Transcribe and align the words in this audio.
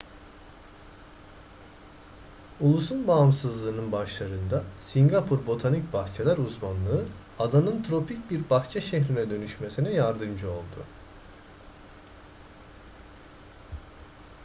ulusun 2.61 3.07
bağımsızlığının 3.07 3.91
başlarında 3.91 4.63
singapur 4.77 5.45
botanik 5.45 5.93
bahçeler 5.93 6.37
uzmanlığı 6.37 7.05
adanın 7.39 7.83
tropik 7.83 8.31
bir 8.31 8.49
bahçe 8.49 8.81
şehrine 8.81 9.29
dönüşmesine 9.29 9.89
yardımcı 9.93 10.51
oldu 10.51 10.85